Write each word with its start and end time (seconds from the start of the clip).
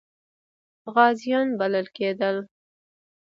غازیان 0.93 1.47
بلل 1.59 1.87
کېدل. 1.97 2.37